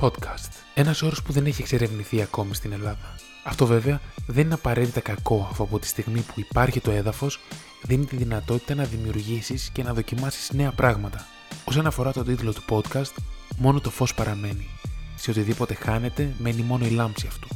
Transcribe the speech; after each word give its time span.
Podcast. 0.00 0.50
Ένας 0.74 1.02
όρος 1.02 1.22
που 1.22 1.32
δεν 1.32 1.46
έχει 1.46 1.60
εξερευνηθεί 1.60 2.22
ακόμη 2.22 2.54
στην 2.54 2.72
Ελλάδα. 2.72 3.14
Αυτό 3.44 3.66
βέβαια 3.66 4.00
δεν 4.26 4.44
είναι 4.44 4.54
απαραίτητα 4.54 5.00
κακό, 5.00 5.48
αφού 5.50 5.62
από 5.62 5.78
τη 5.78 5.86
στιγμή 5.86 6.20
που 6.20 6.34
υπάρχει 6.40 6.80
το 6.80 6.90
έδαφος, 6.90 7.40
δίνει 7.82 8.04
τη 8.04 8.16
δυνατότητα 8.16 8.74
να 8.74 8.84
δημιουργήσεις 8.84 9.70
και 9.72 9.82
να 9.82 9.94
δοκιμάσεις 9.94 10.50
νέα 10.52 10.72
πράγματα. 10.72 11.26
Όσον 11.64 11.86
αφορά 11.86 12.12
τον 12.12 12.24
τίτλο 12.24 12.52
του 12.52 12.62
podcast, 12.68 13.12
μόνο 13.56 13.80
το 13.80 13.90
φως 13.90 14.14
παραμένει. 14.14 14.68
Σε 15.16 15.30
οτιδήποτε 15.30 15.74
χάνεται, 15.74 16.34
μένει 16.38 16.62
μόνο 16.62 16.86
η 16.86 16.90
λάμψη 16.90 17.26
αυτού. 17.26 17.48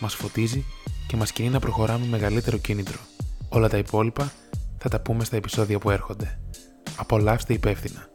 Μας 0.00 0.14
φωτίζει 0.14 0.64
και 1.06 1.16
μας 1.16 1.32
κινεί 1.32 1.48
να 1.48 1.58
προχωράμε 1.58 2.06
μεγαλύτερο 2.06 2.58
κίνητρο. 2.58 2.98
Όλα 3.48 3.68
τα 3.68 3.76
υπόλοιπα 3.78 4.32
θα 4.78 4.88
τα 4.88 5.00
πούμε 5.00 5.24
στα 5.24 5.36
επεισόδια 5.36 5.78
που 5.78 5.90
έρχονται. 5.90 6.38
Απολαύστε 6.96 7.52
υπεύθυνα. 7.52 8.11